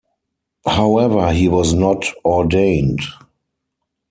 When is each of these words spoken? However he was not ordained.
However 0.65 1.31
he 1.31 1.47
was 1.47 1.75
not 1.75 2.05
ordained. 2.25 3.01